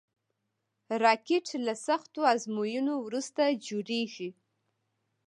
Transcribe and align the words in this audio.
راکټ 1.03 1.45
له 1.65 1.73
سختو 1.85 2.19
ازموینو 2.33 2.93
وروسته 3.05 3.43
جوړېږي 3.67 4.29